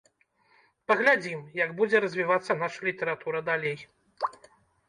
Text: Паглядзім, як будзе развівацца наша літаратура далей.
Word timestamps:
Паглядзім, 0.91 1.43
як 1.63 1.75
будзе 1.81 2.01
развівацца 2.05 2.57
наша 2.65 2.79
літаратура 2.89 3.39
далей. 3.51 3.77